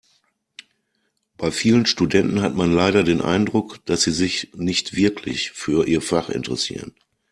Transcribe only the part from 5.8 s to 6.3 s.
ihr Fach